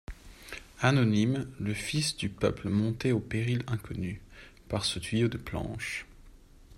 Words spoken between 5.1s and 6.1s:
de planches.